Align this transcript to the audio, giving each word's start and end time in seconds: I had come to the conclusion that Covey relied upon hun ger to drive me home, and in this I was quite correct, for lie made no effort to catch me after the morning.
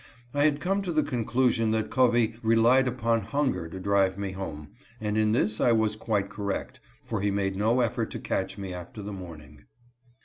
I 0.33 0.45
had 0.45 0.59
come 0.59 0.81
to 0.81 0.91
the 0.91 1.03
conclusion 1.03 1.69
that 1.73 1.91
Covey 1.91 2.33
relied 2.41 2.87
upon 2.87 3.21
hun 3.21 3.53
ger 3.53 3.67
to 3.69 3.79
drive 3.79 4.17
me 4.17 4.31
home, 4.31 4.69
and 4.99 5.15
in 5.15 5.31
this 5.31 5.61
I 5.61 5.73
was 5.73 5.95
quite 5.95 6.27
correct, 6.27 6.79
for 7.03 7.21
lie 7.23 7.29
made 7.29 7.55
no 7.55 7.81
effort 7.81 8.09
to 8.09 8.19
catch 8.19 8.57
me 8.57 8.73
after 8.73 9.03
the 9.03 9.13
morning. 9.13 9.65